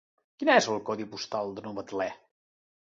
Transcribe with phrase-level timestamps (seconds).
[0.43, 2.13] Quin és el codi postal de Novetlè?